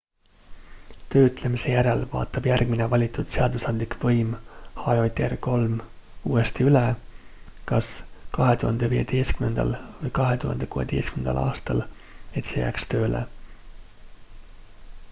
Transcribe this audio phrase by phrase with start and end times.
[1.15, 4.31] töötlemise järel vaatab järgmine valitud seadusandlik võim
[4.85, 5.77] hjr-3
[6.31, 6.83] uuesti üle
[7.73, 7.91] kas
[8.39, 9.69] 2015
[10.01, 11.85] või 2016 aastal
[12.43, 13.23] et see jääks töösse